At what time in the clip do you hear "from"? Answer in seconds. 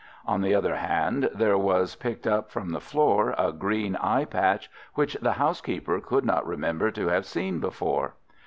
2.49-2.71